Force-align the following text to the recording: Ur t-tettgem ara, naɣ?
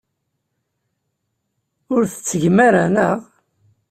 Ur 1.95 2.01
t-tettgem 2.05 2.57
ara, 2.67 2.83
naɣ? 2.93 3.17